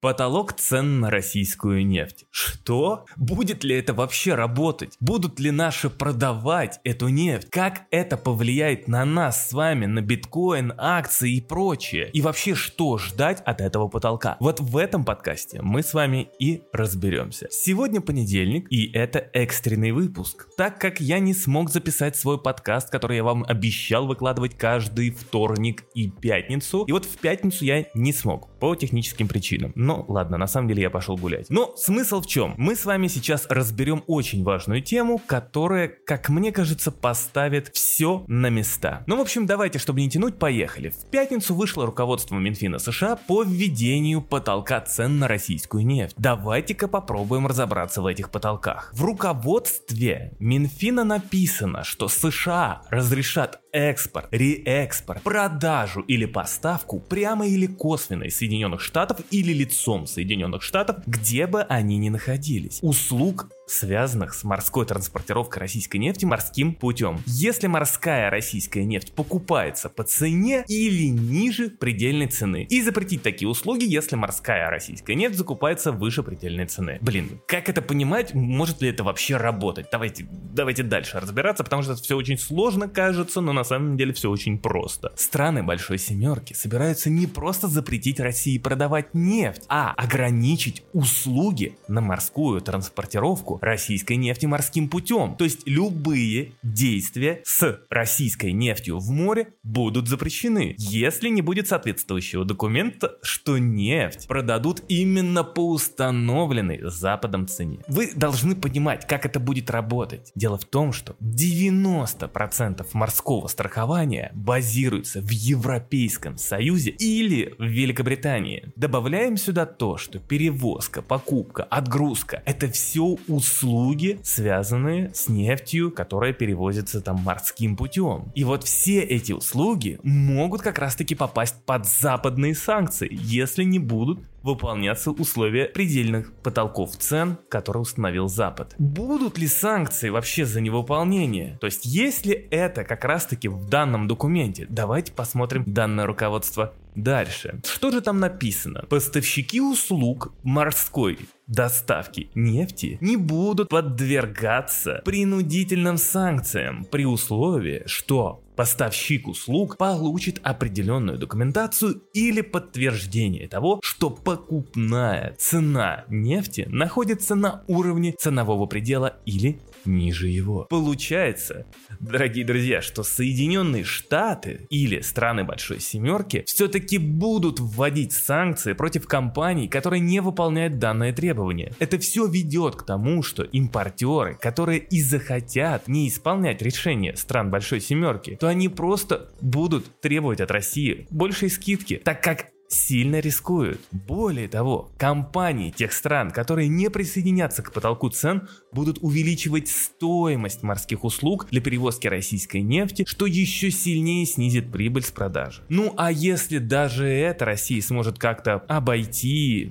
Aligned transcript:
Потолок 0.00 0.52
цен 0.52 1.00
на 1.00 1.10
российскую 1.10 1.84
нефть. 1.84 2.26
Что? 2.30 3.04
Будет 3.16 3.64
ли 3.64 3.74
это 3.74 3.94
вообще 3.94 4.36
работать? 4.36 4.96
Будут 5.00 5.40
ли 5.40 5.50
наши 5.50 5.90
продавать 5.90 6.78
эту 6.84 7.08
нефть? 7.08 7.48
Как 7.50 7.86
это 7.90 8.16
повлияет 8.16 8.86
на 8.86 9.04
нас 9.04 9.48
с 9.48 9.52
вами, 9.52 9.86
на 9.86 10.00
биткоин, 10.00 10.72
акции 10.78 11.32
и 11.32 11.40
прочее? 11.40 12.10
И 12.12 12.20
вообще, 12.20 12.54
что 12.54 12.96
ждать 12.96 13.42
от 13.44 13.60
этого 13.60 13.88
потолка? 13.88 14.36
Вот 14.38 14.60
в 14.60 14.76
этом 14.76 15.04
подкасте 15.04 15.60
мы 15.62 15.82
с 15.82 15.92
вами 15.92 16.28
и 16.38 16.62
разберемся. 16.72 17.48
Сегодня 17.50 18.00
понедельник, 18.00 18.70
и 18.70 18.92
это 18.92 19.18
экстренный 19.32 19.90
выпуск. 19.90 20.46
Так 20.56 20.80
как 20.80 21.00
я 21.00 21.18
не 21.18 21.34
смог 21.34 21.70
записать 21.70 22.14
свой 22.14 22.40
подкаст, 22.40 22.88
который 22.88 23.16
я 23.16 23.24
вам 23.24 23.44
обещал 23.48 24.06
выкладывать 24.06 24.56
каждый 24.56 25.10
вторник 25.10 25.82
и 25.94 26.08
пятницу. 26.08 26.84
И 26.84 26.92
вот 26.92 27.04
в 27.04 27.18
пятницу 27.18 27.64
я 27.64 27.86
не 27.94 28.12
смог 28.12 28.48
по 28.60 28.76
техническим 28.76 29.26
причинам. 29.26 29.72
Но 29.88 30.04
ладно, 30.06 30.36
на 30.36 30.46
самом 30.46 30.68
деле 30.68 30.82
я 30.82 30.90
пошел 30.90 31.16
гулять. 31.16 31.46
Но 31.48 31.74
смысл 31.74 32.20
в 32.20 32.26
чем? 32.26 32.54
Мы 32.58 32.76
с 32.76 32.84
вами 32.84 33.06
сейчас 33.06 33.46
разберем 33.48 34.04
очень 34.06 34.44
важную 34.44 34.82
тему, 34.82 35.16
которая, 35.16 35.88
как 35.88 36.28
мне 36.28 36.52
кажется, 36.52 36.92
поставит 36.92 37.70
все 37.72 38.22
на 38.28 38.50
места. 38.50 39.02
Ну, 39.06 39.16
в 39.16 39.20
общем, 39.22 39.46
давайте, 39.46 39.78
чтобы 39.78 40.02
не 40.02 40.10
тянуть, 40.10 40.38
поехали. 40.38 40.90
В 40.90 41.08
пятницу 41.08 41.54
вышло 41.54 41.86
руководство 41.86 42.36
Минфина 42.36 42.78
США 42.78 43.16
по 43.16 43.42
введению 43.42 44.20
потолка 44.20 44.82
цен 44.82 45.20
на 45.20 45.26
российскую 45.26 45.86
нефть. 45.86 46.16
Давайте-ка 46.18 46.86
попробуем 46.86 47.46
разобраться 47.46 48.02
в 48.02 48.06
этих 48.06 48.28
потолках. 48.28 48.92
В 48.92 49.02
руководстве 49.02 50.36
Минфина 50.38 51.04
написано, 51.04 51.82
что 51.82 52.08
США 52.08 52.82
разрешат 52.90 53.62
экспорт, 53.72 54.28
реэкспорт, 54.30 55.22
продажу 55.22 56.00
или 56.00 56.24
поставку 56.24 57.00
прямо 57.00 57.46
или 57.46 57.66
косвенно 57.66 58.24
из 58.24 58.36
Соединенных 58.36 58.80
Штатов 58.80 59.20
или 59.30 59.52
лицом 59.52 60.06
Соединенных 60.06 60.62
Штатов, 60.62 60.96
где 61.06 61.46
бы 61.46 61.62
они 61.62 61.98
ни 61.98 62.08
находились. 62.08 62.78
Услуг 62.82 63.50
связанных 63.68 64.34
с 64.34 64.44
морской 64.44 64.86
транспортировкой 64.86 65.60
российской 65.60 65.98
нефти 65.98 66.24
морским 66.24 66.74
путем. 66.74 67.20
Если 67.26 67.66
морская 67.66 68.30
российская 68.30 68.84
нефть 68.84 69.12
покупается 69.12 69.88
по 69.88 70.04
цене 70.04 70.64
или 70.68 71.08
ниже 71.08 71.70
предельной 71.70 72.26
цены. 72.26 72.66
И 72.68 72.82
запретить 72.82 73.22
такие 73.22 73.48
услуги, 73.48 73.84
если 73.84 74.16
морская 74.16 74.70
российская 74.70 75.14
нефть 75.14 75.36
закупается 75.36 75.92
выше 75.92 76.22
предельной 76.22 76.66
цены. 76.66 76.98
Блин, 77.00 77.40
как 77.46 77.68
это 77.68 77.82
понимать? 77.82 78.34
Может 78.34 78.80
ли 78.82 78.88
это 78.88 79.04
вообще 79.04 79.36
работать? 79.36 79.86
Давайте, 79.92 80.26
давайте 80.30 80.82
дальше 80.82 81.20
разбираться, 81.20 81.64
потому 81.64 81.82
что 81.82 81.92
это 81.92 82.02
все 82.02 82.16
очень 82.16 82.38
сложно 82.38 82.88
кажется, 82.88 83.40
но 83.40 83.52
на 83.52 83.64
самом 83.64 83.96
деле 83.96 84.12
все 84.12 84.30
очень 84.30 84.58
просто. 84.58 85.12
Страны 85.16 85.62
Большой 85.62 85.98
Семерки 85.98 86.52
собираются 86.52 87.10
не 87.10 87.26
просто 87.26 87.68
запретить 87.68 88.20
России 88.20 88.58
продавать 88.58 89.14
нефть, 89.14 89.64
а 89.68 89.92
ограничить 89.92 90.82
услуги 90.92 91.76
на 91.88 92.00
морскую 92.00 92.60
транспортировку 92.60 93.57
российской 93.60 94.14
нефти 94.14 94.46
морским 94.46 94.88
путем. 94.88 95.36
То 95.36 95.44
есть 95.44 95.66
любые 95.66 96.52
действия 96.62 97.42
с 97.44 97.80
российской 97.90 98.52
нефтью 98.52 98.98
в 98.98 99.10
море 99.10 99.48
будут 99.62 100.08
запрещены, 100.08 100.74
если 100.78 101.28
не 101.28 101.42
будет 101.42 101.68
соответствующего 101.68 102.44
документа, 102.44 103.16
что 103.22 103.58
нефть 103.58 104.26
продадут 104.26 104.82
именно 104.88 105.44
по 105.44 105.70
установленной 105.70 106.80
Западом 106.82 107.46
цене. 107.46 107.80
Вы 107.88 108.12
должны 108.14 108.54
понимать, 108.54 109.06
как 109.06 109.26
это 109.26 109.40
будет 109.40 109.70
работать. 109.70 110.32
Дело 110.34 110.58
в 110.58 110.64
том, 110.64 110.92
что 110.92 111.16
90% 111.20 112.86
морского 112.92 113.48
страхования 113.48 114.30
базируется 114.34 115.20
в 115.20 115.30
Европейском 115.30 116.38
Союзе 116.38 116.90
или 116.90 117.54
в 117.58 117.64
Великобритании. 117.64 118.72
Добавляем 118.76 119.36
сюда 119.36 119.66
то, 119.66 119.96
что 119.96 120.18
перевозка, 120.18 121.02
покупка, 121.02 121.64
отгрузка– 121.64 122.42
это 122.46 122.70
все 122.70 123.16
условия 123.28 123.47
услуги, 123.48 124.20
связанные 124.22 125.10
с 125.14 125.28
нефтью, 125.28 125.90
которая 125.90 126.32
перевозится 126.32 127.00
там 127.00 127.16
морским 127.22 127.76
путем. 127.76 128.30
И 128.34 128.44
вот 128.44 128.64
все 128.64 129.00
эти 129.00 129.32
услуги 129.32 129.98
могут 130.02 130.60
как 130.60 130.78
раз 130.78 130.94
таки 130.94 131.14
попасть 131.14 131.56
под 131.64 131.86
западные 131.86 132.54
санкции, 132.54 133.08
если 133.10 133.64
не 133.64 133.78
будут 133.78 134.20
выполняться 134.42 135.10
условия 135.10 135.66
предельных 135.66 136.32
потолков 136.42 136.96
цен, 136.96 137.38
которые 137.48 137.82
установил 137.82 138.28
Запад. 138.28 138.74
Будут 138.78 139.38
ли 139.38 139.46
санкции 139.46 140.08
вообще 140.08 140.44
за 140.44 140.60
невыполнение? 140.60 141.58
То 141.60 141.66
есть, 141.66 141.84
если 141.84 142.32
это 142.32 142.84
как 142.84 143.04
раз 143.04 143.26
таки 143.26 143.48
в 143.48 143.68
данном 143.68 144.08
документе, 144.08 144.66
давайте 144.68 145.12
посмотрим 145.12 145.64
данное 145.66 146.06
руководство 146.06 146.74
Дальше. 146.94 147.60
Что 147.64 147.92
же 147.92 148.00
там 148.00 148.18
написано? 148.18 148.84
Поставщики 148.88 149.60
услуг 149.60 150.32
морской 150.42 151.20
доставки 151.46 152.28
нефти 152.34 152.98
не 153.00 153.16
будут 153.16 153.68
подвергаться 153.68 155.02
принудительным 155.04 155.96
санкциям 155.96 156.84
при 156.84 157.06
условии, 157.06 157.84
что 157.86 158.42
поставщик 158.58 159.28
услуг 159.28 159.76
получит 159.76 160.40
определенную 160.42 161.16
документацию 161.16 162.02
или 162.12 162.40
подтверждение 162.40 163.46
того, 163.46 163.78
что 163.84 164.10
покупная 164.10 165.36
цена 165.38 166.04
нефти 166.08 166.66
находится 166.68 167.36
на 167.36 167.62
уровне 167.68 168.16
ценового 168.18 168.66
предела 168.66 169.18
или 169.24 169.60
ниже 169.88 170.28
его. 170.28 170.66
Получается, 170.70 171.66
дорогие 172.00 172.44
друзья, 172.44 172.82
что 172.82 173.02
Соединенные 173.02 173.84
Штаты 173.84 174.66
или 174.70 175.00
страны 175.00 175.44
Большой 175.44 175.80
Семерки 175.80 176.44
все-таки 176.46 176.98
будут 176.98 177.60
вводить 177.60 178.12
санкции 178.12 178.72
против 178.74 179.06
компаний, 179.06 179.68
которые 179.68 180.00
не 180.00 180.20
выполняют 180.20 180.78
данное 180.78 181.12
требование. 181.12 181.72
Это 181.78 181.98
все 181.98 182.26
ведет 182.26 182.76
к 182.76 182.84
тому, 182.84 183.22
что 183.22 183.42
импортеры, 183.42 184.36
которые 184.40 184.80
и 184.80 185.02
захотят 185.02 185.88
не 185.88 186.08
исполнять 186.08 186.62
решения 186.62 187.16
стран 187.16 187.50
Большой 187.50 187.80
Семерки, 187.80 188.36
то 188.40 188.48
они 188.48 188.68
просто 188.68 189.30
будут 189.40 190.00
требовать 190.00 190.40
от 190.40 190.50
России 190.50 191.06
большей 191.10 191.50
скидки, 191.50 192.00
так 192.04 192.22
как 192.22 192.46
сильно 192.68 193.20
рискуют. 193.20 193.80
Более 193.90 194.48
того, 194.48 194.90
компании 194.98 195.70
тех 195.70 195.92
стран, 195.92 196.30
которые 196.30 196.68
не 196.68 196.90
присоединятся 196.90 197.62
к 197.62 197.72
потолку 197.72 198.10
цен, 198.10 198.48
будут 198.72 198.98
увеличивать 199.00 199.68
стоимость 199.68 200.62
морских 200.62 201.04
услуг 201.04 201.48
для 201.50 201.60
перевозки 201.60 202.06
российской 202.06 202.60
нефти, 202.60 203.04
что 203.06 203.26
еще 203.26 203.70
сильнее 203.70 204.26
снизит 204.26 204.70
прибыль 204.70 205.02
с 205.02 205.10
продажи. 205.10 205.62
Ну 205.68 205.94
а 205.96 206.12
если 206.12 206.58
даже 206.58 207.06
это 207.06 207.44
Россия 207.44 207.80
сможет 207.82 208.18
как-то 208.18 208.56
обойти, 208.68 209.70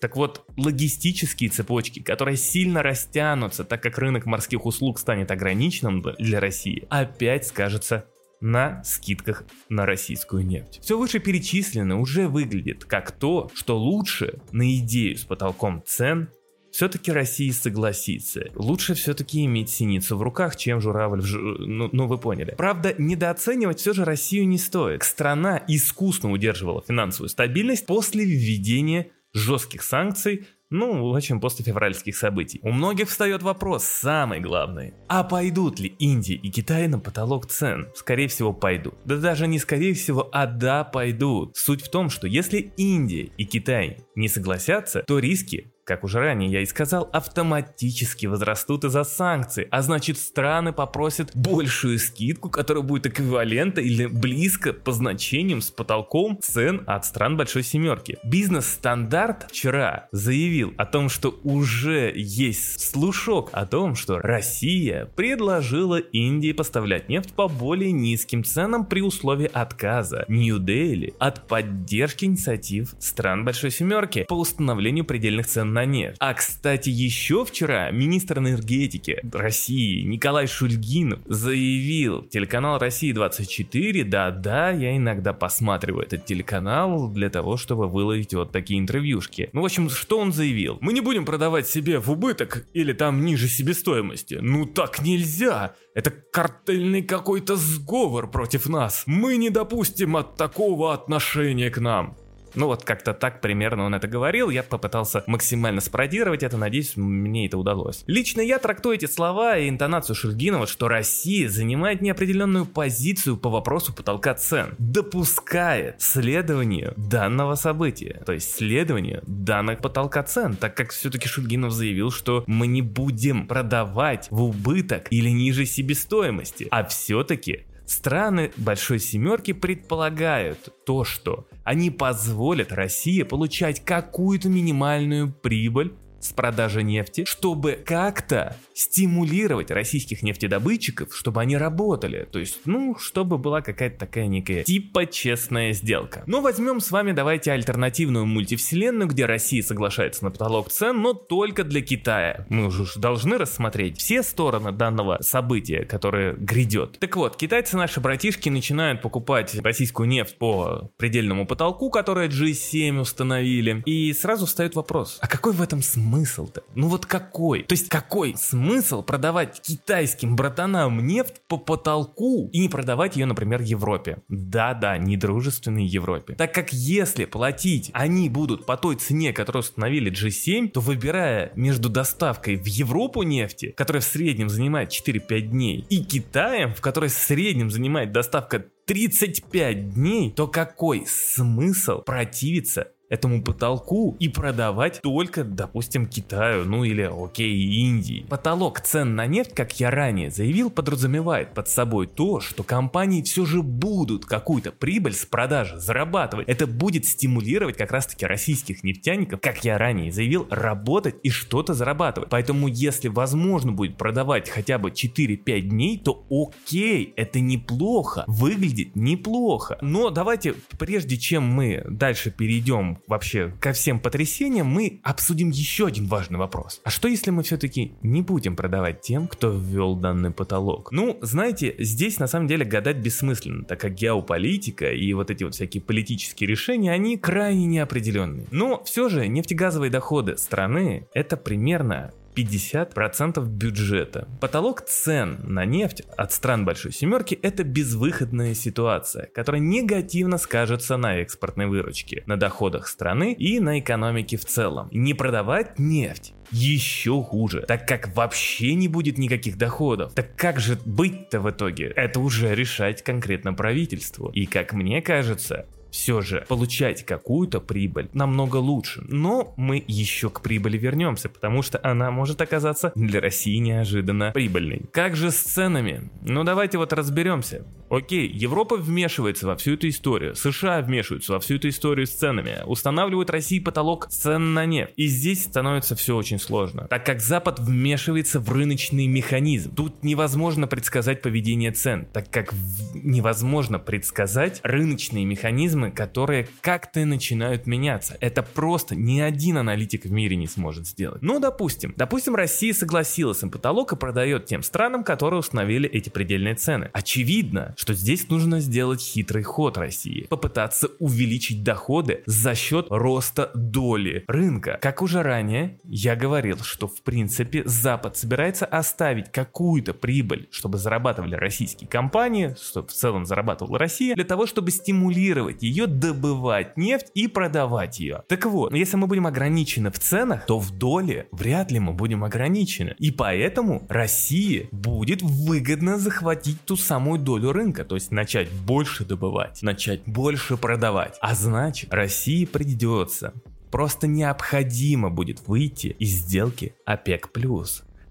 так 0.00 0.16
вот, 0.16 0.44
логистические 0.58 1.48
цепочки, 1.48 2.00
которые 2.00 2.36
сильно 2.36 2.82
растянутся, 2.82 3.64
так 3.64 3.82
как 3.82 3.96
рынок 3.96 4.26
морских 4.26 4.66
услуг 4.66 4.98
станет 4.98 5.30
ограниченным 5.30 6.02
для 6.18 6.40
России, 6.40 6.84
опять 6.90 7.46
скажется 7.46 8.04
на 8.44 8.84
скидках 8.84 9.44
на 9.70 9.86
российскую 9.86 10.44
нефть. 10.44 10.78
Все 10.82 10.98
вышеперечисленное 10.98 11.96
уже 11.96 12.28
выглядит 12.28 12.84
как 12.84 13.10
то, 13.10 13.50
что 13.54 13.78
лучше 13.78 14.38
на 14.52 14.76
идею 14.76 15.16
с 15.16 15.24
потолком 15.24 15.82
цен 15.86 16.28
все-таки 16.70 17.10
Россия 17.10 17.52
согласится. 17.52 18.50
Лучше 18.54 18.92
все-таки 18.94 19.44
иметь 19.46 19.70
синицу 19.70 20.18
в 20.18 20.22
руках, 20.22 20.56
чем 20.56 20.80
журавль 20.80 21.22
в 21.22 21.24
ж... 21.24 21.38
ну, 21.38 21.88
ну 21.92 22.06
вы 22.06 22.18
поняли. 22.18 22.54
Правда, 22.58 22.94
недооценивать 22.98 23.78
все 23.78 23.94
же 23.94 24.04
Россию 24.04 24.46
не 24.46 24.58
стоит. 24.58 25.04
Страна 25.04 25.62
искусно 25.66 26.30
удерживала 26.30 26.82
финансовую 26.86 27.30
стабильность 27.30 27.86
после 27.86 28.24
введения 28.26 29.06
жестких 29.32 29.82
санкций 29.82 30.46
ну, 30.74 31.10
в 31.10 31.14
общем, 31.14 31.40
после 31.40 31.64
февральских 31.64 32.16
событий. 32.16 32.58
У 32.62 32.72
многих 32.72 33.08
встает 33.08 33.42
вопрос, 33.42 33.84
самый 33.84 34.40
главный. 34.40 34.94
А 35.08 35.22
пойдут 35.22 35.78
ли 35.78 35.94
Индия 36.00 36.34
и 36.34 36.50
Китай 36.50 36.88
на 36.88 36.98
потолок 36.98 37.46
цен? 37.46 37.86
Скорее 37.94 38.26
всего, 38.26 38.52
пойдут. 38.52 38.94
Да 39.04 39.16
даже 39.16 39.46
не 39.46 39.60
скорее 39.60 39.94
всего, 39.94 40.28
а 40.32 40.46
да, 40.46 40.82
пойдут. 40.82 41.56
Суть 41.56 41.80
в 41.80 41.90
том, 41.90 42.10
что 42.10 42.26
если 42.26 42.72
Индия 42.76 43.30
и 43.36 43.44
Китай 43.44 43.98
не 44.16 44.28
согласятся, 44.28 45.04
то 45.06 45.20
риски 45.20 45.73
как 45.84 46.02
уже 46.02 46.20
ранее 46.20 46.50
я 46.50 46.62
и 46.62 46.66
сказал, 46.66 47.08
автоматически 47.12 48.26
возрастут 48.26 48.84
из-за 48.84 49.04
санкций, 49.04 49.68
а 49.70 49.82
значит 49.82 50.18
страны 50.18 50.72
попросят 50.72 51.30
большую 51.34 51.98
скидку, 51.98 52.48
которая 52.48 52.82
будет 52.82 53.06
эквивалента 53.06 53.80
или 53.80 54.06
близко 54.06 54.72
по 54.72 54.92
значениям 54.92 55.60
с 55.60 55.70
потолком 55.70 56.38
цен 56.40 56.82
от 56.86 57.04
стран 57.04 57.36
Большой 57.36 57.62
Семерки. 57.62 58.18
Бизнес-стандарт 58.24 59.50
вчера 59.50 60.08
заявил 60.10 60.72
о 60.78 60.86
том, 60.86 61.08
что 61.08 61.38
уже 61.44 62.12
есть 62.14 62.80
слушок 62.80 63.50
о 63.52 63.66
том, 63.66 63.94
что 63.94 64.18
Россия 64.18 65.06
предложила 65.16 65.98
Индии 65.98 66.52
поставлять 66.52 67.08
нефть 67.08 67.34
по 67.34 67.48
более 67.48 67.92
низким 67.92 68.42
ценам 68.42 68.86
при 68.86 69.02
условии 69.02 69.50
отказа 69.52 70.24
Нью-Дели 70.28 71.14
от 71.18 71.46
поддержки 71.46 72.24
инициатив 72.24 72.94
стран 72.98 73.44
Большой 73.44 73.70
Семерки 73.70 74.24
по 74.28 74.34
установлению 74.34 75.04
предельных 75.04 75.46
цен 75.46 75.73
на 75.74 75.84
нефть. 75.84 76.16
А, 76.20 76.32
кстати, 76.32 76.88
еще 76.88 77.44
вчера 77.44 77.90
министр 77.90 78.38
энергетики 78.38 79.20
России 79.32 80.02
Николай 80.02 80.46
Шульгинов 80.46 81.20
заявил, 81.26 82.22
телеканал 82.22 82.78
России-24, 82.78 84.04
да-да, 84.04 84.70
я 84.70 84.96
иногда 84.96 85.32
посматриваю 85.32 86.06
этот 86.06 86.24
телеканал 86.24 87.08
для 87.08 87.28
того, 87.28 87.56
чтобы 87.56 87.88
выловить 87.88 88.32
вот 88.32 88.52
такие 88.52 88.80
интервьюшки. 88.80 89.50
Ну, 89.52 89.62
в 89.62 89.64
общем, 89.64 89.90
что 89.90 90.18
он 90.18 90.32
заявил? 90.32 90.78
Мы 90.80 90.92
не 90.92 91.00
будем 91.00 91.26
продавать 91.26 91.68
себе 91.68 91.98
в 91.98 92.10
убыток 92.10 92.66
или 92.72 92.92
там 92.92 93.24
ниже 93.24 93.48
себестоимости. 93.48 94.38
Ну 94.40 94.66
так 94.66 95.02
нельзя! 95.02 95.74
Это 95.94 96.10
картельный 96.10 97.02
какой-то 97.02 97.56
сговор 97.56 98.30
против 98.30 98.68
нас. 98.68 99.04
Мы 99.06 99.36
не 99.36 99.50
допустим 99.50 100.16
от 100.16 100.36
такого 100.36 100.92
отношения 100.92 101.70
к 101.70 101.78
нам. 101.78 102.16
Ну 102.54 102.66
вот 102.66 102.84
как-то 102.84 103.12
так 103.12 103.40
примерно 103.40 103.84
он 103.84 103.94
это 103.94 104.06
говорил, 104.06 104.50
я 104.50 104.62
попытался 104.62 105.24
максимально 105.26 105.80
спародировать 105.80 106.42
это, 106.42 106.56
надеюсь, 106.56 106.96
мне 106.96 107.46
это 107.46 107.58
удалось. 107.58 108.04
Лично 108.06 108.40
я 108.40 108.58
трактую 108.58 108.96
эти 108.96 109.06
слова 109.06 109.58
и 109.58 109.68
интонацию 109.68 110.14
Шульгинова, 110.14 110.66
что 110.66 110.88
Россия 110.88 111.48
занимает 111.48 112.00
неопределенную 112.00 112.66
позицию 112.66 113.36
по 113.36 113.50
вопросу 113.50 113.92
потолка 113.92 114.34
цен, 114.34 114.74
допускает 114.78 116.00
следованию 116.00 116.94
данного 116.96 117.54
события, 117.56 118.22
то 118.24 118.32
есть 118.32 118.54
следованию 118.54 119.22
данных 119.26 119.80
потолка 119.80 120.22
цен, 120.22 120.56
так 120.56 120.76
как 120.76 120.90
все-таки 120.90 121.28
Шульгинов 121.28 121.72
заявил, 121.72 122.10
что 122.10 122.44
мы 122.46 122.66
не 122.66 122.82
будем 122.82 123.46
продавать 123.46 124.28
в 124.30 124.42
убыток 124.42 125.08
или 125.10 125.30
ниже 125.30 125.66
себестоимости, 125.66 126.68
а 126.70 126.84
все-таки 126.84 127.64
Страны 127.86 128.50
Большой 128.56 128.98
Семерки 128.98 129.52
предполагают 129.52 130.72
то, 130.86 131.04
что 131.04 131.46
они 131.64 131.90
позволят 131.90 132.72
России 132.72 133.22
получать 133.22 133.84
какую-то 133.84 134.48
минимальную 134.48 135.32
прибыль 135.32 135.94
с 136.24 136.32
продажи 136.32 136.82
нефти, 136.82 137.24
чтобы 137.26 137.72
как-то 137.84 138.56
стимулировать 138.72 139.70
российских 139.70 140.22
нефтедобытчиков, 140.22 141.14
чтобы 141.14 141.40
они 141.40 141.56
работали. 141.56 142.26
То 142.30 142.38
есть, 142.38 142.60
ну, 142.64 142.96
чтобы 142.98 143.38
была 143.38 143.60
какая-то 143.60 143.98
такая 143.98 144.26
некая 144.26 144.64
типа 144.64 145.06
честная 145.06 145.72
сделка. 145.72 146.24
Но 146.26 146.40
возьмем 146.40 146.80
с 146.80 146.90
вами 146.90 147.12
давайте 147.12 147.52
альтернативную 147.52 148.26
мультивселенную, 148.26 149.08
где 149.08 149.26
Россия 149.26 149.62
соглашается 149.62 150.24
на 150.24 150.30
потолок 150.30 150.70
цен, 150.70 151.00
но 151.02 151.12
только 151.12 151.62
для 151.62 151.82
Китая. 151.82 152.46
Мы 152.48 152.66
уже 152.66 152.84
должны 152.98 153.36
рассмотреть 153.36 153.98
все 153.98 154.22
стороны 154.22 154.72
данного 154.72 155.18
события, 155.20 155.84
которое 155.84 156.32
грядет. 156.32 156.98
Так 157.00 157.16
вот, 157.16 157.36
китайцы 157.36 157.76
наши 157.76 158.00
братишки 158.00 158.48
начинают 158.48 159.02
покупать 159.02 159.54
российскую 159.56 160.08
нефть 160.08 160.38
по 160.38 160.90
предельному 160.96 161.46
потолку, 161.46 161.90
который 161.90 162.28
G7 162.28 162.98
установили. 163.00 163.82
И 163.84 164.12
сразу 164.14 164.46
встает 164.46 164.74
вопрос, 164.74 165.18
а 165.20 165.28
какой 165.28 165.52
в 165.52 165.60
этом 165.60 165.82
смысл? 165.82 166.13
Смысл-то? 166.14 166.62
Ну 166.74 166.88
вот 166.88 167.06
какой? 167.06 167.64
То 167.64 167.72
есть 167.72 167.88
какой 167.88 168.36
смысл 168.36 169.02
продавать 169.02 169.60
китайским 169.60 170.36
братанам 170.36 171.04
нефть 171.06 171.40
по 171.48 171.58
потолку 171.58 172.48
и 172.52 172.60
не 172.60 172.68
продавать 172.68 173.16
ее, 173.16 173.26
например, 173.26 173.60
Европе? 173.60 174.18
Да-да, 174.28 174.96
недружественной 174.98 175.84
Европе. 175.84 176.34
Так 176.34 176.54
как 176.54 176.72
если 176.72 177.24
платить 177.24 177.90
они 177.92 178.28
будут 178.28 178.64
по 178.66 178.76
той 178.76 178.96
цене, 178.96 179.32
которую 179.32 179.60
установили 179.60 180.12
G7, 180.12 180.68
то 180.68 180.80
выбирая 180.80 181.52
между 181.56 181.88
доставкой 181.88 182.56
в 182.56 182.66
Европу 182.66 183.22
нефти, 183.22 183.74
которая 183.76 184.00
в 184.00 184.06
среднем 184.06 184.48
занимает 184.48 184.90
4-5 184.90 185.40
дней, 185.40 185.84
и 185.88 186.04
Китаем, 186.04 186.74
в 186.74 186.80
которой 186.80 187.10
в 187.10 187.14
среднем 187.14 187.70
занимает 187.70 188.12
доставка 188.12 188.64
35 188.86 189.94
дней, 189.94 190.30
то 190.30 190.46
какой 190.46 191.06
смысл 191.06 192.02
противиться 192.02 192.88
этому 193.14 193.42
потолку 193.42 194.16
и 194.18 194.28
продавать 194.28 195.00
только, 195.02 195.44
допустим, 195.44 196.06
Китаю, 196.06 196.64
ну 196.64 196.84
или, 196.84 197.02
окей, 197.02 197.54
Индии. 197.54 198.26
Потолок 198.28 198.80
цен 198.80 199.14
на 199.14 199.26
нефть, 199.26 199.54
как 199.54 199.78
я 199.80 199.90
ранее 199.90 200.30
заявил, 200.30 200.70
подразумевает 200.70 201.54
под 201.54 201.68
собой 201.68 202.06
то, 202.06 202.40
что 202.40 202.62
компании 202.62 203.22
все 203.22 203.44
же 203.44 203.62
будут 203.62 204.26
какую-то 204.26 204.72
прибыль 204.72 205.14
с 205.14 205.24
продажи 205.24 205.78
зарабатывать. 205.78 206.48
Это 206.48 206.66
будет 206.66 207.06
стимулировать 207.06 207.76
как 207.76 207.92
раз-таки 207.92 208.26
российских 208.26 208.84
нефтяников, 208.84 209.40
как 209.40 209.64
я 209.64 209.78
ранее 209.78 210.12
заявил, 210.12 210.46
работать 210.50 211.16
и 211.22 211.30
что-то 211.30 211.74
зарабатывать. 211.74 212.28
Поэтому 212.30 212.68
если 212.68 213.08
возможно 213.08 213.72
будет 213.72 213.96
продавать 213.96 214.50
хотя 214.50 214.78
бы 214.78 214.90
4-5 214.90 215.60
дней, 215.60 215.98
то 215.98 216.24
окей, 216.30 217.12
это 217.16 217.40
неплохо, 217.40 218.24
выглядит 218.26 218.96
неплохо. 218.96 219.78
Но 219.80 220.10
давайте, 220.10 220.54
прежде 220.78 221.16
чем 221.16 221.44
мы 221.44 221.84
дальше 221.88 222.30
перейдем 222.30 222.98
вообще 223.06 223.54
ко 223.60 223.72
всем 223.72 224.00
потрясениям, 224.00 224.66
мы 224.66 225.00
обсудим 225.02 225.50
еще 225.50 225.86
один 225.86 226.06
важный 226.06 226.38
вопрос. 226.38 226.80
А 226.84 226.90
что 226.90 227.08
если 227.08 227.30
мы 227.30 227.42
все-таки 227.42 227.94
не 228.02 228.22
будем 228.22 228.56
продавать 228.56 229.00
тем, 229.00 229.28
кто 229.28 229.50
ввел 229.50 229.96
данный 229.96 230.30
потолок? 230.30 230.92
Ну, 230.92 231.18
знаете, 231.22 231.74
здесь 231.78 232.18
на 232.18 232.26
самом 232.26 232.46
деле 232.46 232.64
гадать 232.64 232.96
бессмысленно, 232.98 233.64
так 233.64 233.80
как 233.80 233.94
геополитика 233.94 234.92
и 234.92 235.12
вот 235.12 235.30
эти 235.30 235.44
вот 235.44 235.54
всякие 235.54 235.82
политические 235.82 236.48
решения, 236.48 236.92
они 236.92 237.16
крайне 237.16 237.66
неопределенные. 237.66 238.46
Но 238.50 238.82
все 238.84 239.08
же 239.08 239.28
нефтегазовые 239.28 239.90
доходы 239.90 240.36
страны 240.36 241.06
это 241.14 241.36
примерно 241.36 242.12
50% 242.34 243.44
бюджета. 243.46 244.28
Потолок 244.40 244.82
цен 244.82 245.38
на 245.44 245.64
нефть 245.64 246.02
от 246.16 246.32
стран 246.32 246.64
Большой 246.64 246.92
Семерки– 246.92 247.38
это 247.42 247.64
безвыходная 247.64 248.54
ситуация, 248.54 249.26
которая 249.34 249.60
негативно 249.60 250.38
скажется 250.38 250.96
на 250.96 251.16
экспортной 251.16 251.66
выручке, 251.66 252.22
на 252.26 252.36
доходах 252.36 252.88
страны 252.88 253.32
и 253.32 253.60
на 253.60 253.78
экономике 253.78 254.36
в 254.36 254.44
целом. 254.44 254.88
Не 254.92 255.14
продавать 255.14 255.78
нефть 255.78 256.34
еще 256.50 257.22
хуже, 257.22 257.64
так 257.66 257.86
как 257.88 258.14
вообще 258.14 258.74
не 258.74 258.88
будет 258.88 259.18
никаких 259.18 259.56
доходов. 259.58 260.14
Так 260.14 260.36
как 260.36 260.60
же 260.60 260.78
быть-то 260.84 261.40
в 261.40 261.50
итоге? 261.50 261.86
Это 261.96 262.20
уже 262.20 262.54
решать 262.54 263.02
конкретно 263.02 263.54
правительству. 263.54 264.28
И 264.30 264.46
как 264.46 264.72
мне 264.72 265.02
кажется, 265.02 265.66
все 265.94 266.22
же 266.22 266.44
получать 266.48 267.06
какую-то 267.06 267.60
прибыль 267.60 268.10
намного 268.12 268.56
лучше. 268.56 269.04
Но 269.06 269.54
мы 269.56 269.82
еще 269.86 270.28
к 270.28 270.40
прибыли 270.40 270.76
вернемся, 270.76 271.28
потому 271.28 271.62
что 271.62 271.78
она 271.84 272.10
может 272.10 272.40
оказаться 272.40 272.90
для 272.96 273.20
России 273.20 273.58
неожиданно 273.58 274.32
прибыльной. 274.32 274.82
Как 274.92 275.14
же 275.14 275.30
с 275.30 275.36
ценами? 275.36 276.10
Ну 276.22 276.42
давайте 276.42 276.78
вот 276.78 276.92
разберемся. 276.92 277.64
Окей, 277.90 278.26
Европа 278.26 278.76
вмешивается 278.76 279.46
во 279.46 279.54
всю 279.54 279.74
эту 279.74 279.88
историю, 279.88 280.34
США 280.34 280.80
вмешиваются 280.80 281.32
во 281.32 281.38
всю 281.38 281.56
эту 281.56 281.68
историю 281.68 282.08
с 282.08 282.10
ценами, 282.10 282.62
устанавливают 282.66 283.30
России 283.30 283.60
потолок 283.60 284.08
цен 284.08 284.52
на 284.52 284.66
нефть. 284.66 284.94
И 284.96 285.06
здесь 285.06 285.44
становится 285.44 285.94
все 285.94 286.16
очень 286.16 286.40
сложно, 286.40 286.88
так 286.88 287.06
как 287.06 287.20
Запад 287.20 287.60
вмешивается 287.60 288.40
в 288.40 288.50
рыночный 288.50 289.06
механизм. 289.06 289.72
Тут 289.76 290.02
невозможно 290.02 290.66
предсказать 290.66 291.22
поведение 291.22 291.70
цен, 291.70 292.08
так 292.12 292.28
как 292.30 292.52
невозможно 292.94 293.78
предсказать 293.78 294.60
рыночные 294.64 295.24
механизмы 295.24 295.83
системы, 295.84 295.90
которые 295.90 296.48
как-то 296.60 297.04
начинают 297.04 297.66
меняться. 297.66 298.16
Это 298.20 298.42
просто 298.42 298.94
ни 298.94 299.20
один 299.20 299.58
аналитик 299.58 300.04
в 300.04 300.12
мире 300.12 300.36
не 300.36 300.46
сможет 300.46 300.86
сделать. 300.86 301.22
Ну, 301.22 301.40
допустим, 301.40 301.94
допустим, 301.96 302.34
Россия 302.34 302.72
согласилась 302.72 303.42
на 303.42 303.48
потолок 303.48 303.92
и 303.92 303.96
продает 303.96 304.46
тем 304.46 304.62
странам, 304.62 305.04
которые 305.04 305.40
установили 305.40 305.88
эти 305.88 306.10
предельные 306.10 306.54
цены. 306.54 306.90
Очевидно, 306.92 307.74
что 307.76 307.94
здесь 307.94 308.28
нужно 308.28 308.60
сделать 308.60 309.00
хитрый 309.00 309.42
ход 309.42 309.78
России, 309.78 310.26
попытаться 310.28 310.88
увеличить 310.98 311.62
доходы 311.62 312.22
за 312.26 312.54
счет 312.54 312.86
роста 312.90 313.50
доли 313.54 314.24
рынка. 314.28 314.78
Как 314.80 315.02
уже 315.02 315.22
ранее 315.22 315.78
я 315.84 316.16
говорил, 316.16 316.58
что 316.58 316.86
в 316.88 317.02
принципе 317.02 317.62
Запад 317.64 318.16
собирается 318.16 318.66
оставить 318.66 319.30
какую-то 319.32 319.94
прибыль, 319.94 320.48
чтобы 320.50 320.78
зарабатывали 320.78 321.34
российские 321.34 321.88
компании, 321.88 322.54
чтобы 322.60 322.88
в 322.88 322.92
целом 322.92 323.26
зарабатывала 323.26 323.78
Россия, 323.78 324.14
для 324.14 324.24
того, 324.24 324.46
чтобы 324.46 324.70
стимулировать 324.70 325.62
ее 325.62 325.73
добывать 325.86 326.76
нефть 326.76 327.06
и 327.14 327.28
продавать 327.28 328.00
ее. 328.00 328.22
Так 328.28 328.46
вот, 328.46 328.72
если 328.72 328.96
мы 328.96 329.06
будем 329.06 329.26
ограничены 329.26 329.90
в 329.90 329.98
ценах, 329.98 330.46
то 330.46 330.58
в 330.58 330.70
доле 330.70 331.28
вряд 331.32 331.70
ли 331.70 331.78
мы 331.78 331.92
будем 331.92 332.24
ограничены. 332.24 332.94
И 332.98 333.10
поэтому 333.10 333.84
России 333.88 334.68
будет 334.72 335.22
выгодно 335.22 335.98
захватить 335.98 336.60
ту 336.64 336.76
самую 336.76 337.18
долю 337.18 337.52
рынка, 337.52 337.84
то 337.84 337.94
есть 337.94 338.10
начать 338.10 338.50
больше 338.50 339.04
добывать, 339.04 339.62
начать 339.62 340.02
больше 340.06 340.56
продавать. 340.56 341.16
А 341.20 341.34
значит, 341.34 341.92
России 341.92 342.44
придется 342.44 343.32
просто 343.74 344.06
необходимо 344.06 345.10
будет 345.10 345.48
выйти 345.48 345.96
из 345.98 346.10
сделки 346.10 346.76
ОПЕК+. 346.86 347.28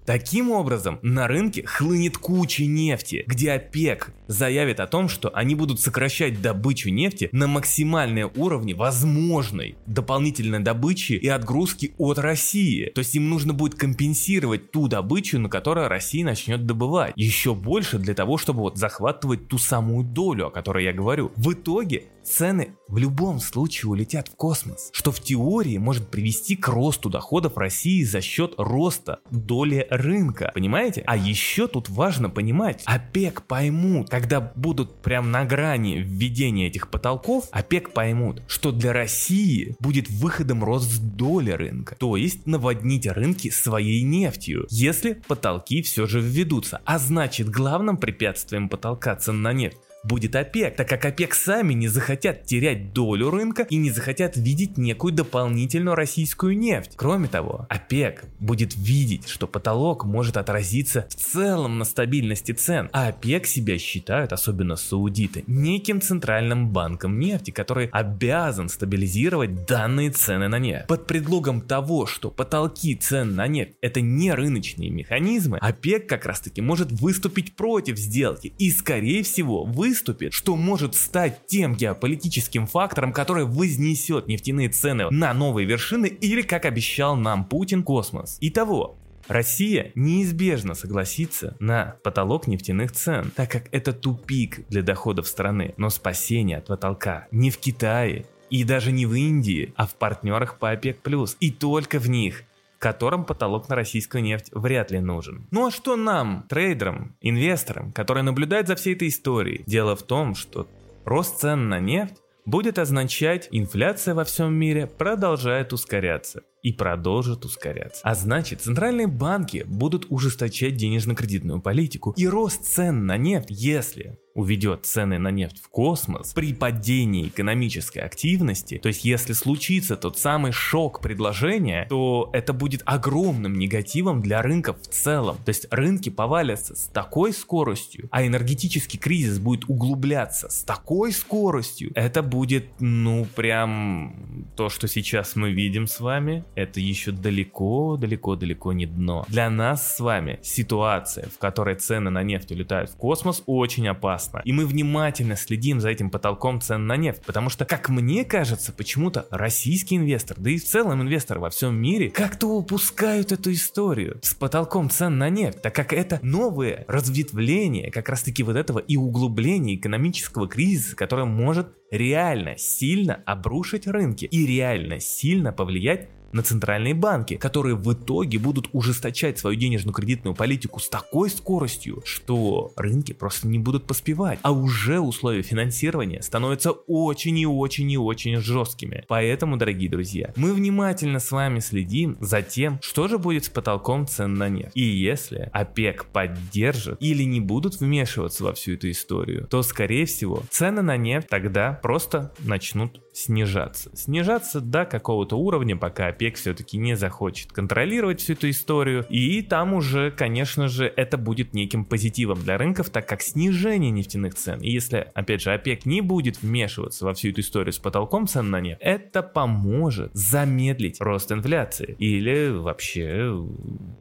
Таким 0.06 0.52
образом, 0.52 1.00
на 1.02 1.28
рынке 1.28 1.64
хлынет 1.66 2.18
куча 2.18 2.66
нефти, 2.66 3.24
где 3.26 3.54
ОПЕК 3.54 4.14
заявит 4.28 4.80
о 4.80 4.88
том, 4.88 5.08
что 5.08 5.30
они 5.30 5.56
будут 5.56 5.80
сокращать 5.80 6.42
добычу 6.42 6.90
нефти 6.90 7.30
на 7.32 7.48
максимальные 7.48 8.30
уровни 8.36 8.74
возможной 8.74 9.78
дополнительной 9.86 10.60
добычи 10.60 11.14
и 11.14 11.28
отгрузки 11.28 11.94
от 11.98 12.20
России. 12.20 12.92
То 12.94 13.00
есть 13.00 13.16
им 13.16 13.30
нужно 13.30 13.54
будет 13.54 13.76
компенсировать 13.76 14.72
ту 14.72 14.88
добычу, 14.88 15.40
на 15.40 15.50
которую 15.50 15.88
Россия 15.88 16.26
начнет 16.26 16.66
добывать. 16.66 17.14
Еще 17.16 17.56
больше 17.56 17.98
для 17.98 18.14
того, 18.14 18.38
чтобы 18.38 18.62
вот 18.62 18.78
захватывать 18.78 19.48
ту 19.48 19.58
самую 19.58 20.04
долю, 20.04 20.48
о 20.48 20.52
которой 20.52 20.84
я 20.84 20.94
говорю. 20.94 21.32
В 21.38 21.54
итоге 21.54 22.06
цены 22.24 22.76
в 22.88 22.98
любом 22.98 23.40
случае 23.40 23.90
улетят 23.90 24.28
в 24.28 24.36
космос, 24.36 24.90
что 24.94 25.12
в 25.12 25.20
теории 25.20 25.78
может 25.78 26.10
привести 26.10 26.56
к 26.56 26.68
росту 26.68 27.10
доходов 27.10 27.58
России 27.58 28.04
за 28.04 28.22
счет 28.22 28.54
роста 28.58 29.20
доли 29.32 29.88
рынка, 29.90 30.52
понимаете? 30.54 31.04
А 31.06 31.18
еще 31.18 31.68
тут 31.68 31.90
важно 31.90 32.30
понимать, 32.30 32.84
ОПЕК 32.86 33.44
поймут, 33.44 34.10
когда 34.10 34.40
будут 34.42 35.02
прям 35.02 35.32
на 35.32 35.46
грани 35.46 35.98
введения 35.98 36.68
этих 36.68 36.90
потолков, 36.90 37.48
ОПЕК 37.52 37.94
поймут, 37.94 38.42
что 38.48 38.72
для 38.72 38.94
России 38.94 39.76
будет 39.80 40.10
выходом 40.10 40.64
рост 40.64 41.02
доли 41.02 41.52
рынка, 41.52 41.96
то 42.00 42.16
есть 42.16 42.46
наводнить 42.46 43.08
рынки 43.08 43.50
своей 43.50 44.04
нефтью, 44.04 44.68
если 44.70 45.22
потолки 45.28 45.82
все 45.82 46.06
же 46.06 46.22
введутся, 46.22 46.82
а 46.86 47.00
значит 47.00 47.50
главным 47.50 47.98
препятствием 47.98 48.70
потолка 48.70 49.16
цен 49.16 49.42
на 49.42 49.54
нефть 49.54 49.78
будет 50.04 50.36
ОПЕК, 50.36 50.76
так 50.76 50.88
как 50.88 51.06
ОПЕК 51.06 51.34
сами 51.34 51.74
не 51.74 51.88
захотят 51.88 52.46
терять 52.46 52.94
долю 52.94 53.30
рынка 53.30 53.64
и 53.64 53.78
не 53.78 53.90
захотят 53.90 54.36
видеть 54.36 54.78
некую 54.78 55.14
дополнительную 55.14 55.96
российскую 55.96 56.58
нефть. 56.58 56.92
Кроме 56.96 57.28
того, 57.28 57.66
ОПЕК 57.70 58.26
будет 58.40 58.76
видеть, 58.76 59.28
что 59.28 59.48
потолок 59.48 60.06
может 60.06 60.38
отразиться 60.38 61.08
в 61.10 61.16
целом 61.16 61.78
на 61.78 61.86
стабильности 61.86 62.52
цен, 62.52 62.90
а 62.92 63.08
ОПЕК 63.08 63.46
себя 63.46 63.78
считают, 63.78 64.34
особенно 64.34 64.76
саудиты, 64.76 65.44
неким 65.48 66.02
центральным 66.02 66.70
банком 66.70 67.20
нефти, 67.20 67.52
который 67.52 67.88
обязан 67.88 68.70
стабилизировать 68.70 69.66
данные 69.66 70.12
цены 70.12 70.48
на 70.50 70.60
нефть. 70.60 70.88
Под 70.88 71.08
предлогом 71.08 71.62
того, 71.62 72.06
что 72.06 72.30
потолки 72.30 72.96
цен 72.96 73.36
на 73.36 73.48
нефть 73.48 73.74
это 73.82 74.02
не 74.02 74.34
рыночные 74.34 74.90
механизмы, 74.90 75.58
ОПЕК 75.60 76.08
как 76.08 76.26
раз 76.26 76.42
таки 76.42 76.62
может 76.62 76.92
выступить 76.92 77.56
против 77.56 77.98
сделки 77.98 78.54
и 78.58 78.70
скорее 78.72 79.24
всего 79.24 79.64
вы 79.64 79.93
выступит, 79.94 80.34
что 80.34 80.56
может 80.56 80.96
стать 80.96 81.46
тем 81.46 81.76
геополитическим 81.76 82.66
фактором, 82.66 83.14
который 83.14 83.46
вознесет 83.46 84.28
нефтяные 84.28 84.70
цены 84.70 85.08
на 85.12 85.32
новые 85.36 85.68
вершины 85.68 86.08
или, 86.08 86.42
как 86.42 86.66
обещал 86.66 87.16
нам 87.16 87.46
Путин, 87.46 87.84
космос. 87.84 88.40
Итого, 88.42 88.98
Россия 89.28 89.92
неизбежно 89.94 90.74
согласится 90.74 91.56
на 91.60 91.98
потолок 92.04 92.48
нефтяных 92.48 92.92
цен, 92.92 93.32
так 93.36 93.52
как 93.52 93.66
это 93.72 93.94
тупик 93.94 94.68
для 94.68 94.82
доходов 94.82 95.28
страны, 95.28 95.76
но 95.78 95.92
спасение 95.92 96.58
от 96.58 96.66
потолка 96.66 97.28
не 97.30 97.52
в 97.52 97.60
Китае 97.60 98.26
и 98.50 98.64
даже 98.64 98.92
не 98.92 99.06
в 99.06 99.14
Индии, 99.14 99.74
а 99.76 99.86
в 99.86 99.94
партнерах 99.94 100.58
по 100.58 100.72
ОПЕК+, 100.72 100.98
и 101.40 101.52
только 101.52 102.00
в 102.00 102.10
них 102.10 102.44
которым 102.84 103.24
потолок 103.24 103.70
на 103.70 103.76
российскую 103.78 104.22
нефть 104.22 104.50
вряд 104.52 104.92
ли 104.92 105.00
нужен. 105.00 105.48
Ну 105.52 105.68
а 105.68 105.72
что 105.72 105.96
нам, 105.96 106.46
трейдерам, 106.50 107.16
инвесторам, 107.22 107.94
которые 107.94 108.24
наблюдают 108.24 108.68
за 108.68 108.76
всей 108.76 108.94
этой 108.94 109.08
историей? 109.08 109.64
Дело 109.66 109.96
в 109.96 110.04
том, 110.04 110.36
что 110.36 110.68
рост 111.06 111.40
цен 111.40 111.70
на 111.70 111.80
нефть 111.80 112.16
будет 112.46 112.78
означать, 112.78 113.48
инфляция 113.52 114.16
во 114.16 114.26
всем 114.26 114.54
мире 114.54 114.86
продолжает 114.86 115.72
ускоряться 115.72 116.44
и 116.62 116.74
продолжит 116.74 117.46
ускоряться. 117.46 118.02
А 118.04 118.16
значит, 118.16 118.60
центральные 118.60 119.08
банки 119.08 119.64
будут 119.66 120.08
ужесточать 120.10 120.76
денежно-кредитную 120.76 121.62
политику. 121.62 122.14
И 122.18 122.28
рост 122.28 122.66
цен 122.66 123.06
на 123.06 123.16
нефть, 123.16 123.48
если 123.50 124.20
уведет 124.34 124.86
цены 124.86 125.20
на 125.20 125.30
нефть 125.30 125.62
в 125.64 125.70
космос 125.70 126.34
при 126.34 126.54
падении 126.54 127.28
экономической 127.28 128.00
активности, 128.00 128.80
то 128.82 128.88
есть 128.88 129.06
если 129.06 129.34
случится 129.34 129.96
тот 129.96 130.18
самый 130.18 130.52
шок 130.52 131.02
предложения, 131.02 131.86
то 131.90 132.30
это 132.34 132.54
будет 132.54 132.82
огромным 132.86 133.58
негативом 133.58 134.22
для 134.22 134.42
рынков 134.42 134.82
в 134.82 134.88
целом. 134.88 135.38
То 135.46 135.50
есть 135.50 135.68
рынки 135.70 136.10
повалятся 136.10 136.76
с 136.76 136.86
такой 136.88 137.34
скоростью, 137.34 138.08
а 138.12 138.26
энергетический 138.26 139.00
кризис 139.00 139.40
будет 139.40 139.70
углубляться 139.70 140.50
с 140.50 140.64
такой 140.64 141.12
скоростью, 141.12 141.92
это 141.96 142.24
будет, 142.24 142.66
ну, 142.80 143.26
прям 143.36 144.33
то, 144.56 144.70
что 144.70 144.88
сейчас 144.88 145.36
мы 145.36 145.52
видим 145.52 145.88
с 145.88 146.00
вами, 146.00 146.46
это 146.56 146.80
еще 146.80 147.12
далеко, 147.12 147.98
далеко, 147.98 148.36
далеко 148.36 148.74
не 148.74 148.86
дно. 148.86 149.26
Для 149.28 149.50
нас 149.50 149.96
с 149.96 150.00
вами 150.00 150.40
ситуация, 150.42 151.28
в 151.30 151.38
которой 151.38 151.76
цены 151.76 152.10
на 152.10 152.24
нефть 152.24 152.52
улетают 152.52 152.90
в 152.90 152.96
космос, 152.96 153.44
очень 153.46 153.88
опасна. 153.88 154.42
И 154.46 154.54
мы 154.54 154.66
внимательно 154.66 155.36
следим 155.36 155.80
за 155.80 155.90
этим 155.90 156.10
потолком 156.10 156.62
цен 156.62 156.88
на 156.88 156.98
нефть, 156.98 157.22
потому 157.26 157.50
что, 157.50 157.66
как 157.66 157.90
мне 157.90 158.26
кажется, 158.26 158.72
почему-то 158.72 159.26
российский 159.32 159.98
инвестор, 159.98 160.38
да 160.40 160.50
и 160.50 160.58
в 160.58 160.66
целом 160.66 161.02
инвесторы 161.02 161.40
во 161.40 161.50
всем 161.50 161.76
мире, 161.76 162.10
как-то 162.10 162.48
упускают 162.48 163.32
эту 163.32 163.52
историю 163.52 164.20
с 164.22 164.34
потолком 164.34 164.90
цен 164.90 165.18
на 165.18 165.30
нефть, 165.30 165.62
так 165.62 165.74
как 165.74 165.94
это 165.94 166.20
новое 166.22 166.86
разветвление 166.88 167.92
как 167.92 168.10
раз-таки 168.10 168.44
вот 168.44 168.56
этого 168.56 168.80
и 168.80 168.98
углубления 168.98 169.76
экономического 169.76 170.48
кризиса, 170.48 170.96
которое 170.96 171.26
может 171.26 171.68
реально 171.94 172.58
сильно 172.58 173.22
обрушить 173.26 173.86
рынки 173.86 174.26
и 174.26 174.48
реально 174.48 175.00
сильно 175.00 175.54
повлиять 175.54 176.10
на 176.34 176.44
центральные 176.44 176.94
банки, 176.94 177.36
которые 177.36 177.76
в 177.76 177.94
итоге 177.94 178.40
будут 178.40 178.70
ужесточать 178.74 179.40
свою 179.40 179.56
денежно-кредитную 179.56 180.36
политику 180.36 180.80
с 180.80 180.90
такой 180.90 181.30
скоростью, 181.30 182.02
что 182.06 182.74
рынки 182.76 183.14
просто 183.14 183.48
не 183.48 183.60
будут 183.60 183.86
поспевать, 183.86 184.40
а 184.42 184.52
уже 184.52 185.00
условия 185.00 185.42
финансирования 185.42 186.22
становятся 186.22 186.72
очень 186.72 187.38
и 187.38 187.46
очень 187.46 187.92
и 187.92 187.98
очень 187.98 188.38
жесткими. 188.38 189.06
Поэтому, 189.08 189.58
дорогие 189.58 189.90
друзья, 189.90 190.34
мы 190.36 190.54
внимательно 190.54 191.20
с 191.20 191.32
вами 191.32 191.60
следим 191.60 192.18
за 192.20 192.42
тем, 192.42 192.80
что 192.82 193.08
же 193.08 193.18
будет 193.18 193.46
с 193.46 193.50
потолком 193.50 194.08
цен 194.08 194.34
на 194.34 194.50
нефть. 194.50 194.72
И 194.76 194.84
если 194.84 195.50
ОПЕК 195.54 196.06
поддержит 196.06 196.98
или 197.00 197.24
не 197.24 197.40
будут 197.40 197.80
вмешиваться 197.80 198.44
во 198.44 198.54
всю 198.54 198.74
эту 198.74 198.90
историю, 198.90 199.48
то 199.48 199.62
скорее 199.62 200.06
всего 200.06 200.44
цены 200.50 200.82
на 200.82 200.98
нефть 200.98 201.28
тогда 201.28 201.80
просто 201.82 202.34
начнут 202.40 203.02
снижаться. 203.14 203.96
Снижаться 203.96 204.60
до 204.60 204.86
какого-то 204.86 205.38
уровня, 205.38 205.78
пока 205.78 206.08
ОПЕК 206.08 206.23
все-таки 206.32 206.78
не 206.78 206.96
захочет 206.96 207.52
контролировать 207.52 208.22
всю 208.22 208.34
эту 208.34 208.50
историю. 208.50 209.06
И 209.10 209.42
там 209.42 209.74
уже, 209.74 210.12
конечно 210.12 210.68
же, 210.68 210.86
это 210.86 211.18
будет 211.18 211.54
неким 211.54 211.86
позитивом 211.86 212.42
для 212.42 212.58
рынков, 212.58 212.90
так 212.90 213.08
как 213.08 213.22
снижение 213.22 213.92
нефтяных 213.92 214.36
цен. 214.36 214.60
И 214.62 214.70
если, 214.72 215.08
опять 215.14 215.42
же, 215.42 215.52
ОПЕК 215.54 215.86
не 215.86 216.02
будет 216.02 216.42
вмешиваться 216.42 217.06
во 217.06 217.14
всю 217.14 217.30
эту 217.30 217.42
историю 217.42 217.74
с 217.74 217.80
потолком 217.80 218.28
цен 218.28 218.50
на 218.50 218.62
нефть, 218.62 218.82
это 218.82 219.22
поможет 219.22 220.12
замедлить 220.14 221.00
рост 221.00 221.32
инфляции. 221.32 221.96
Или 222.00 222.50
вообще 222.50 223.34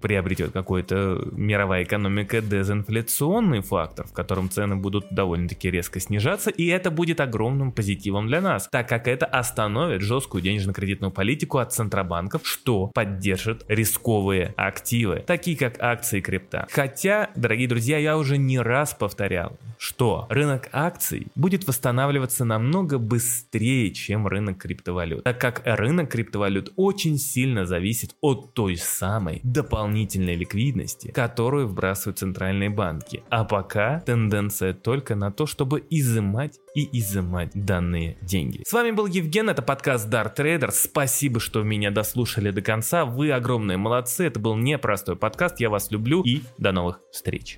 приобретет 0.01 0.53
какой-то 0.53 1.29
мировая 1.33 1.85
экономика 1.85 2.41
дезинфляционный 2.41 3.61
фактор, 3.61 4.07
в 4.07 4.13
котором 4.13 4.51
цены 4.51 4.77
будут 4.77 5.07
довольно-таки 5.11 5.71
резко 5.71 6.01
снижаться. 6.01 6.51
И 6.51 6.67
это 6.67 6.91
будет 6.91 7.21
огромным 7.21 7.73
позитивом 7.73 8.27
для 8.27 8.41
нас, 8.41 8.69
так 8.71 8.89
как 8.89 9.09
это 9.09 9.27
остановит 9.27 10.03
жесткую 10.03 10.43
денежно-кредитную 10.43 11.11
политику 11.11 11.59
от 11.59 11.73
центробанков, 12.13 12.47
что 12.47 12.89
поддержит 12.89 13.65
рисковые 13.69 14.55
активы, 14.57 15.25
такие 15.27 15.57
как 15.57 15.81
акции 15.81 16.21
крипта. 16.21 16.67
Хотя, 16.71 17.31
дорогие 17.37 17.69
друзья, 17.69 17.99
я 17.99 18.19
уже 18.19 18.39
не 18.39 18.59
раз 18.59 18.95
повторял, 18.95 19.59
что 19.79 20.27
рынок 20.29 20.69
акций 20.73 21.27
будет 21.35 21.67
восстанавливаться 21.67 22.45
намного 22.45 22.99
быстрее, 22.99 23.91
чем 23.91 24.27
рынок 24.27 24.59
криптовалют, 24.59 25.25
так 25.25 25.41
как 25.41 25.63
рынок 25.65 26.11
криптовалют 26.11 26.73
очень 26.77 27.19
сильно 27.19 27.67
зависит 27.67 28.15
от 28.21 28.55
той 28.55 28.77
самой 28.77 29.41
дополнительной 29.43 30.37
ликвидности, 30.37 31.11
которую 31.13 31.67
вбрасывают 31.67 32.19
центральные 32.19 32.71
банки. 32.71 33.23
А 33.31 33.45
пока 33.45 34.01
тенденция 34.01 34.75
только 34.75 35.15
на 35.15 35.31
то, 35.33 35.47
чтобы 35.47 35.83
изымать 35.91 36.59
и 36.75 36.89
изымать 36.99 37.51
данные 37.55 38.17
деньги. 38.23 38.63
С 38.67 38.73
вами 38.73 38.91
был 38.91 39.07
Евген, 39.07 39.51
это 39.51 39.63
подкаст 39.63 40.09
Dart 40.09 40.37
Trader. 40.37 40.71
Спасибо, 40.73 41.41
что 41.41 41.63
меня 41.63 41.91
дослушали 42.03 42.51
до 42.51 42.63
конца. 42.63 43.05
Вы 43.05 43.31
огромные 43.31 43.79
молодцы. 43.79 44.27
Это 44.27 44.41
был 44.41 44.57
непростой 44.57 45.15
подкаст. 45.15 45.61
Я 45.61 45.71
вас 45.71 45.93
люблю 45.93 46.23
и 46.23 46.43
до 46.59 46.73
новых 46.73 47.01
встреч. 47.13 47.51